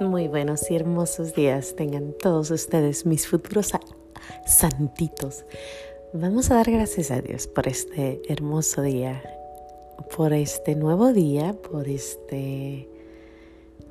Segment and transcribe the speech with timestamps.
[0.00, 3.72] Muy buenos y hermosos días tengan todos ustedes, mis futuros
[4.46, 5.44] santitos.
[6.12, 9.20] Vamos a dar gracias a Dios por este hermoso día,
[10.16, 12.88] por este nuevo día, por este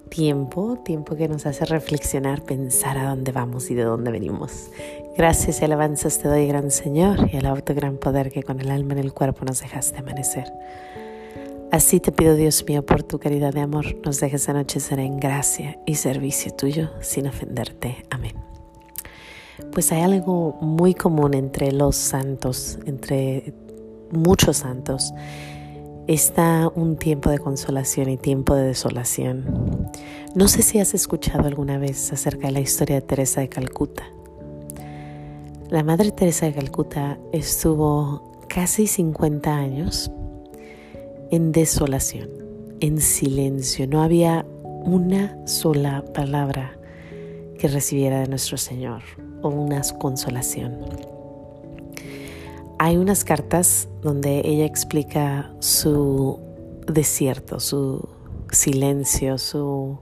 [0.09, 4.69] tiempo, tiempo que nos hace reflexionar, pensar a dónde vamos y de dónde venimos.
[5.17, 8.71] Gracias y alabanzas te doy, gran Señor, y al auto gran poder que con el
[8.71, 10.53] alma en el cuerpo nos dejaste amanecer.
[11.71, 15.77] Así te pido, Dios mío, por tu caridad de amor, nos dejes anochecer en gracia
[15.85, 18.05] y servicio tuyo sin ofenderte.
[18.09, 18.35] Amén.
[19.73, 23.53] Pues hay algo muy común entre los santos, entre
[24.11, 25.13] muchos santos.
[26.07, 29.89] Está un tiempo de consolación y tiempo de desolación.
[30.35, 34.03] No sé si has escuchado alguna vez acerca de la historia de Teresa de Calcuta.
[35.69, 40.09] La Madre Teresa de Calcuta estuvo casi 50 años
[41.31, 42.29] en desolación,
[42.79, 43.87] en silencio.
[43.87, 46.77] No había una sola palabra
[47.57, 49.01] que recibiera de nuestro Señor
[49.41, 50.77] o una consolación.
[52.79, 56.39] Hay unas cartas donde ella explica su
[56.85, 58.07] desierto, su
[58.51, 59.97] silencio, su,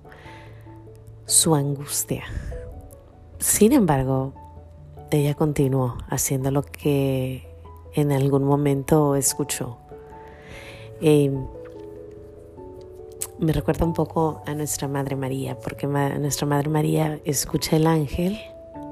[1.25, 2.23] su angustia.
[3.39, 4.33] Sin embargo,
[5.09, 7.47] ella continuó haciendo lo que
[7.93, 9.77] en algún momento escuchó
[11.01, 11.31] eh,
[13.39, 18.39] me recuerda un poco a nuestra Madre María, porque nuestra Madre María escucha el ángel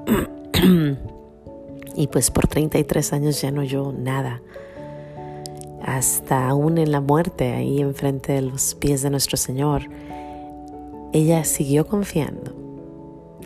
[1.96, 4.42] y pues por 33 años ya no oyó nada.
[5.82, 9.82] Hasta aún en la muerte, ahí enfrente de los pies de nuestro Señor,
[11.12, 12.54] ella siguió confiando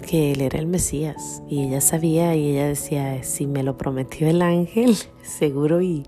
[0.06, 4.28] que Él era el Mesías y ella sabía y ella decía, si me lo prometió
[4.28, 6.04] el ángel, seguro y,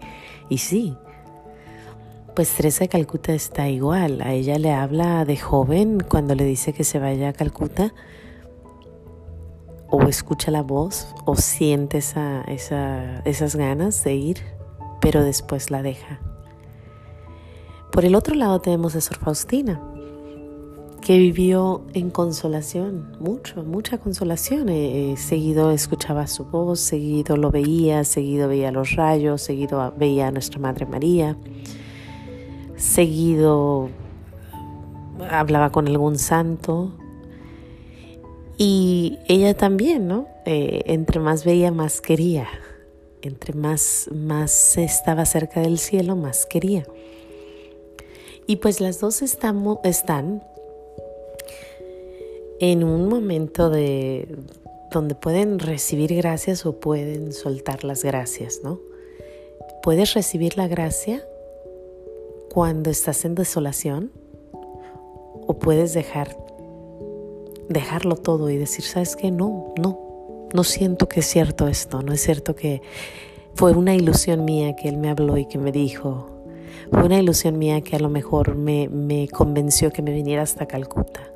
[0.48, 0.96] y sí.
[2.34, 4.20] Pues Teresa de Calcuta está igual.
[4.22, 7.92] A ella le habla de joven cuando le dice que se vaya a Calcuta.
[9.88, 14.38] O escucha la voz o siente esa, esas ganas de ir,
[15.00, 16.20] pero después la deja.
[17.90, 19.82] Por el otro lado tenemos a Sor Faustina,
[21.00, 24.68] que vivió en consolación, mucho, mucha consolación.
[24.68, 30.28] Eh, eh, seguido escuchaba su voz, seguido lo veía, seguido veía los rayos, seguido veía
[30.28, 31.36] a nuestra Madre María
[32.80, 33.90] seguido
[35.28, 36.92] hablaba con algún santo
[38.56, 40.28] y ella también, ¿no?
[40.46, 42.48] Eh, entre más veía, más quería.
[43.22, 46.86] Entre más, más estaba cerca del cielo, más quería.
[48.46, 50.42] Y pues las dos están
[52.60, 54.36] en un momento de
[54.90, 58.80] donde pueden recibir gracias o pueden soltar las gracias, ¿no?
[59.82, 61.22] Puedes recibir la gracia
[62.50, 64.10] cuando estás en desolación
[65.46, 66.36] o puedes dejar
[67.68, 69.30] dejarlo todo y decir, ¿sabes qué?
[69.30, 72.82] No, no, no siento que es cierto esto, no es cierto que
[73.54, 76.26] fue una ilusión mía que él me habló y que me dijo,
[76.90, 80.66] fue una ilusión mía que a lo mejor me, me convenció que me viniera hasta
[80.66, 81.32] Calcuta.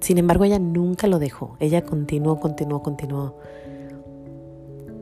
[0.00, 3.38] Sin embargo, ella nunca lo dejó, ella continuó, continuó, continuó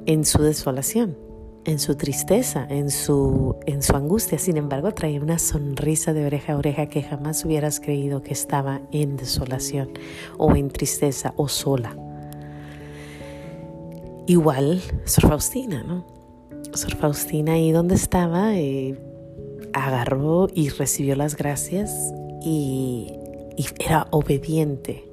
[0.07, 1.17] en su desolación
[1.65, 4.39] en su tristeza, en su, en su angustia.
[4.39, 8.81] Sin embargo, traía una sonrisa de oreja a oreja que jamás hubieras creído que estaba
[8.91, 9.91] en desolación
[10.39, 11.97] o en tristeza o sola.
[14.27, 16.07] Igual Sor Faustina, ¿no?
[16.75, 18.99] Sor Faustina ahí donde estaba eh,
[19.73, 23.13] agarró y recibió las gracias y,
[23.57, 25.09] y era obediente.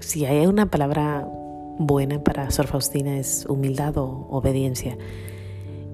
[0.00, 1.26] Si hay una palabra
[1.78, 4.96] buena para Sor Faustina es humildad o obediencia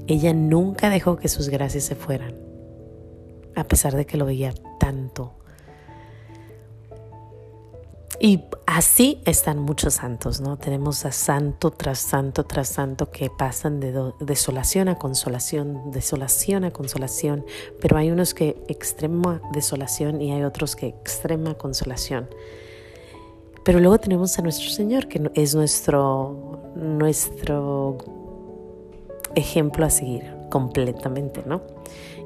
[0.07, 2.35] ella nunca dejó que sus gracias se fueran,
[3.55, 5.33] a pesar de que lo veía tanto.
[8.21, 10.57] Y así están muchos santos, ¿no?
[10.57, 16.71] Tenemos a santo tras santo tras santo que pasan de desolación a consolación, desolación a
[16.71, 17.45] consolación,
[17.81, 22.29] pero hay unos que extrema desolación y hay otros que extrema consolación.
[23.65, 28.24] Pero luego tenemos a nuestro Señor, que es nuestro, nuestro
[29.35, 31.63] ejemplo a seguir completamente, ¿no?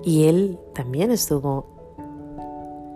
[0.05, 1.79] Y él también estuvo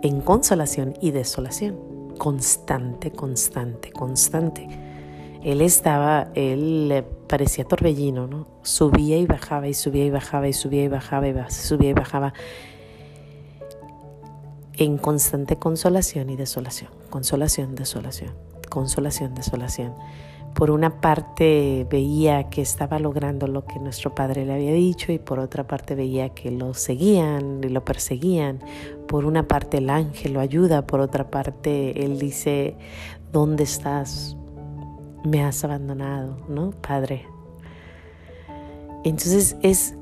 [0.01, 1.77] en consolación y desolación,
[2.17, 4.67] constante, constante, constante.
[5.43, 8.47] Él estaba, él parecía torbellino, ¿no?
[8.61, 12.33] Subía y bajaba y subía y bajaba y subía y bajaba y subía y bajaba
[14.75, 18.31] en constante consolación y desolación, consolación, desolación,
[18.69, 19.93] consolación, desolación.
[20.53, 25.17] Por una parte veía que estaba logrando lo que nuestro padre le había dicho y
[25.17, 28.59] por otra parte veía que lo seguían y lo perseguían.
[29.07, 32.75] Por una parte el ángel lo ayuda, por otra parte él dice,
[33.31, 34.37] ¿dónde estás?
[35.25, 36.71] Me has abandonado, ¿no?
[36.71, 37.25] Padre.
[39.03, 39.95] Entonces es,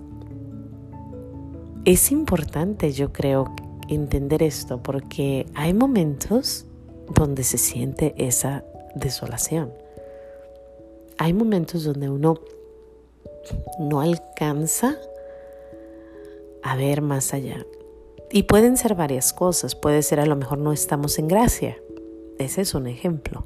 [1.85, 3.55] es importante, yo creo,
[3.87, 6.65] entender esto porque hay momentos
[7.15, 8.63] donde se siente esa
[8.95, 9.80] desolación
[11.21, 12.39] hay momentos donde uno
[13.77, 14.97] no alcanza
[16.63, 17.63] a ver más allá.
[18.31, 19.75] Y pueden ser varias cosas.
[19.75, 21.77] Puede ser a lo mejor no estamos en gracia.
[22.39, 23.45] Ese es un ejemplo.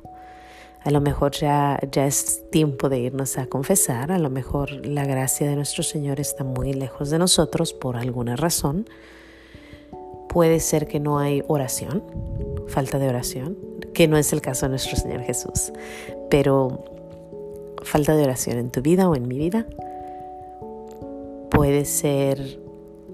[0.86, 4.10] A lo mejor ya, ya es tiempo de irnos a confesar.
[4.10, 8.38] A lo mejor la gracia de nuestro Señor está muy lejos de nosotros por alguna
[8.38, 8.88] razón.
[10.30, 12.06] Puede ser que no hay oración,
[12.68, 13.58] falta de oración,
[13.94, 15.74] que no es el caso de nuestro Señor Jesús.
[16.30, 16.95] Pero
[17.86, 19.66] falta de oración en tu vida o en mi vida.
[21.50, 22.60] Puede ser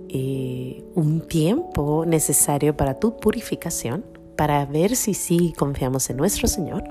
[0.09, 4.03] eh, un tiempo necesario para tu purificación,
[4.35, 6.83] para ver si sí confiamos en nuestro Señor.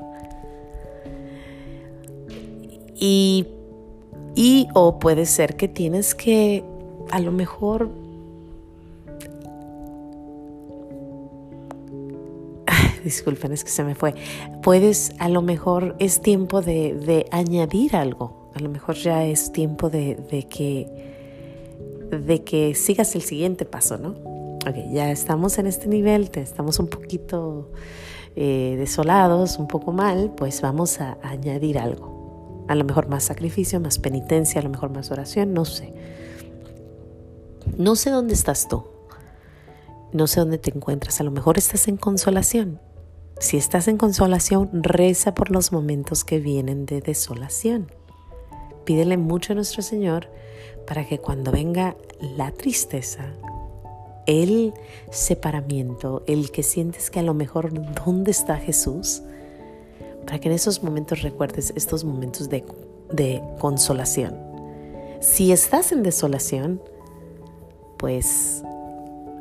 [2.94, 3.46] Y,
[4.36, 6.62] y o puede ser que tienes que
[7.10, 7.90] a lo mejor
[13.04, 14.14] disculpen, es que se me fue.
[14.62, 18.50] Puedes, a lo mejor es tiempo de, añadir algo.
[18.54, 20.88] A lo mejor ya es tiempo de, que,
[22.10, 24.10] de que sigas el siguiente paso, ¿no?
[24.66, 27.70] Ok, ya estamos en este nivel, estamos un poquito
[28.36, 32.64] eh, desolados, un poco mal, pues vamos a añadir algo.
[32.68, 35.94] A lo mejor más sacrificio, más penitencia, a lo mejor más oración, no sé.
[37.78, 38.84] No sé dónde estás tú.
[40.12, 41.20] No sé dónde te encuentras.
[41.20, 42.80] A lo mejor estás en consolación
[43.40, 47.90] si estás en consolación, reza por los momentos que vienen de desolación.
[48.84, 50.28] Pídele mucho a nuestro Señor
[50.86, 53.32] para que cuando venga la tristeza,
[54.26, 54.74] el
[55.10, 57.72] separamiento, el que sientes que a lo mejor
[58.04, 59.22] dónde está Jesús,
[60.26, 62.62] para que en esos momentos recuerdes estos momentos de,
[63.10, 64.36] de consolación.
[65.20, 66.82] Si estás en desolación,
[67.98, 68.62] pues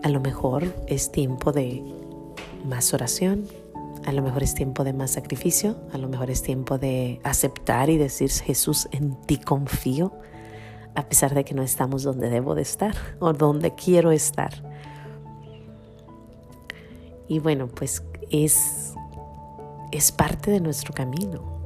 [0.04, 1.84] a lo mejor es tiempo de
[2.66, 3.46] más oración,
[4.10, 7.92] a lo mejor es tiempo de más sacrificio, a lo mejor es tiempo de aceptar
[7.92, 10.14] y decir, Jesús, en ti confío,
[10.96, 14.52] a pesar de que no estamos donde debo de estar o donde quiero estar.
[17.28, 18.96] Y bueno, pues es,
[19.92, 21.60] es parte de nuestro camino.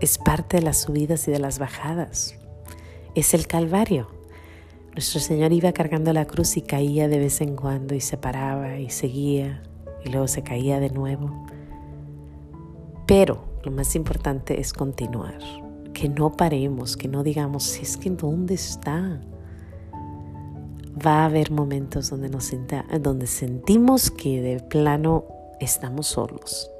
[0.00, 2.34] Es parte de las subidas y de las bajadas.
[3.14, 4.08] Es el Calvario.
[4.94, 8.78] Nuestro Señor iba cargando la cruz y caía de vez en cuando y se paraba
[8.78, 9.62] y seguía
[10.04, 11.30] y luego se caía de nuevo.
[13.06, 15.38] Pero lo más importante es continuar,
[15.92, 19.20] que no paremos, que no digamos, es que ¿dónde está?
[21.04, 22.52] Va a haber momentos donde, nos
[23.00, 25.24] donde sentimos que de plano
[25.60, 26.70] estamos solos.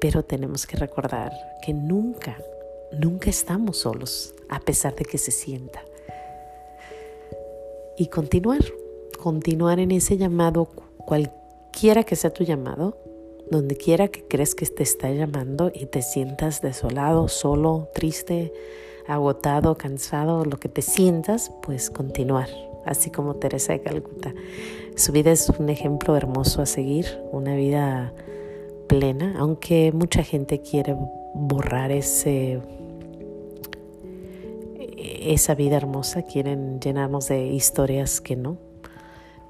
[0.00, 1.32] Pero tenemos que recordar
[1.62, 2.36] que nunca,
[2.98, 5.80] nunca estamos solos, a pesar de que se sienta.
[7.98, 8.60] Y continuar,
[9.22, 10.68] continuar en ese llamado
[11.06, 12.98] cualquiera que sea tu llamado,
[13.50, 18.52] donde quiera que crees que te está llamando y te sientas desolado, solo, triste,
[19.06, 22.48] agotado, cansado, lo que te sientas, pues continuar,
[22.84, 24.34] así como Teresa de Calcuta.
[24.96, 28.12] Su vida es un ejemplo hermoso a seguir, una vida
[28.88, 30.96] plena, aunque mucha gente quiere
[31.34, 32.60] borrar ese
[34.98, 38.58] esa vida hermosa, quieren llenarnos de historias que no,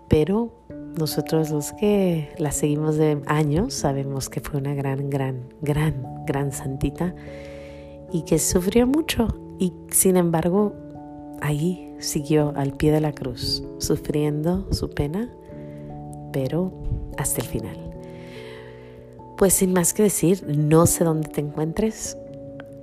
[0.09, 0.53] pero
[0.97, 6.53] nosotros los que la seguimos de años sabemos que fue una gran, gran, gran, gran
[6.53, 7.15] santita
[8.13, 10.75] y que sufrió mucho y sin embargo
[11.41, 15.31] ahí siguió al pie de la cruz, sufriendo su pena,
[16.33, 16.73] pero
[17.17, 17.77] hasta el final.
[19.37, 22.17] Pues sin más que decir, no sé dónde te encuentres,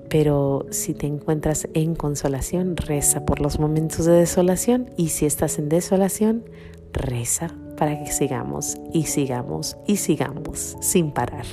[0.10, 5.58] pero si te encuentras en consolación, reza por los momentos de desolación y si estás
[5.58, 6.44] en desolación,
[6.92, 11.46] reza para que sigamos y sigamos y sigamos sin parar.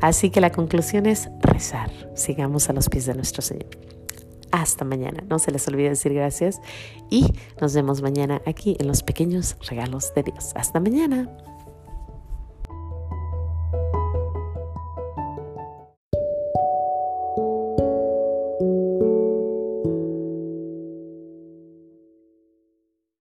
[0.00, 1.90] Así que la conclusión es rezar.
[2.14, 3.66] Sigamos a los pies de nuestro Señor.
[4.52, 5.24] Hasta mañana.
[5.28, 6.60] No se les olvide decir gracias
[7.10, 10.52] y nos vemos mañana aquí en los pequeños regalos de Dios.
[10.54, 11.28] Hasta mañana.